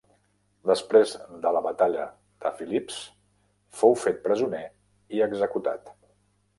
[0.69, 1.13] Després
[1.43, 2.07] de la batalla
[2.47, 2.99] de Filips
[3.83, 4.67] fou fet presoner
[5.19, 5.99] i executat.